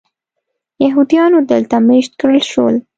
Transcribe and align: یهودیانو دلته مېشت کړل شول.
یهودیانو 0.85 1.39
دلته 1.51 1.75
مېشت 1.87 2.11
کړل 2.19 2.43
شول. 2.51 2.75